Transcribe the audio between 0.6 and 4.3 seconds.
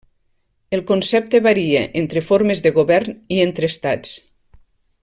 El concepte varia entre formes de govern i entre estats.